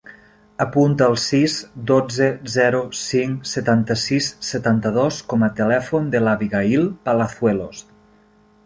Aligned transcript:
Apunta 0.63 1.09
el 1.11 1.17
sis, 1.23 1.57
dotze, 1.91 2.29
zero, 2.53 2.79
cinc, 3.01 3.45
setanta-sis, 3.51 4.31
setanta-dos 4.49 5.21
com 5.35 5.49
a 5.51 5.55
telèfon 5.61 6.11
de 6.17 6.25
l'Abigaïl 6.27 6.91
Palazuelos. 7.09 7.89